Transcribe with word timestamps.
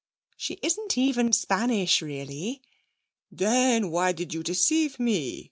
'She 0.35 0.55
isn't 0.63 0.97
even 0.97 1.31
Spanish, 1.31 2.01
really!' 2.01 2.59
'Then 3.31 3.91
why 3.91 4.11
did 4.11 4.33
you 4.33 4.41
deceive 4.41 4.99
me?' 4.99 5.39